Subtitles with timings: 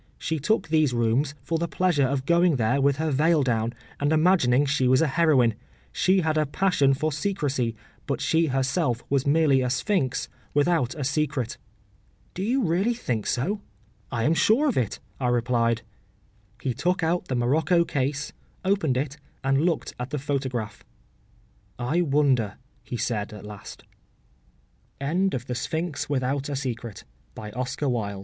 [0.17, 4.11] She took these rooms for the pleasure of going there with her veil down, and
[4.11, 5.53] imagining she was a heroine.
[5.91, 7.75] She had a passion for secrecy,
[8.07, 11.59] but she herself was merely a Sphinx without a secret.’
[12.33, 13.61] ‘Do you really think so?’
[14.11, 15.83] ‘I am sure of it,’ I replied.
[16.63, 18.33] He took out the morocco case,
[18.65, 20.83] opened it, and looked at the photograph.
[21.77, 23.83] ‘I wonder?’ he said at last.